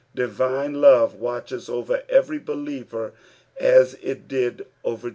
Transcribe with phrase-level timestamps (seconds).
[0.15, 3.13] Divine love watches over every believer
[3.59, 5.09] as it did over.